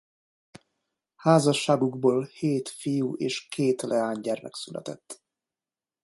[1.15, 5.21] Házasságukból hét fiú- és két leánygyermek született.